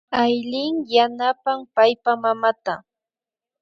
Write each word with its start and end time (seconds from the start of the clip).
Aylin 0.21 0.73
yanapan 0.95 1.59
paypa 1.75 2.11
mamata 2.21 2.75